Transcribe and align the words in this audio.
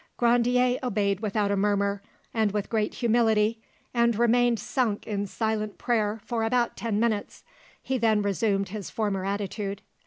Grandier 0.17 0.79
obeyed 0.81 1.19
without 1.19 1.51
a 1.51 1.55
murmur 1.55 2.01
and 2.33 2.53
with 2.53 2.71
great 2.71 2.95
humility, 2.95 3.61
and 3.93 4.17
remained 4.17 4.59
sunk 4.59 5.05
in 5.05 5.27
silent 5.27 5.77
prayer 5.77 6.19
for 6.25 6.41
about 6.43 6.75
ten 6.75 6.99
minutes; 6.99 7.43
he 7.83 7.99
then 7.99 8.23
resumed 8.23 8.69
his 8.69 8.89
former 8.89 9.23
attitude. 9.23 9.83